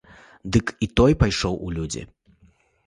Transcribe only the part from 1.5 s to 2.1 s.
у людзі.